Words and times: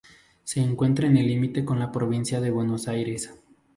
Se 0.43 0.59
encuentra 0.59 1.05
en 1.05 1.15
el 1.15 1.27
límite 1.27 1.63
con 1.63 1.77
la 1.77 1.91
provincia 1.91 2.41
de 2.41 2.49
Buenos 2.49 2.87
Aires. 2.87 3.31